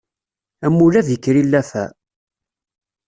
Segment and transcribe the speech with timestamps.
[0.65, 1.85] Amulab ikker i llafɛa.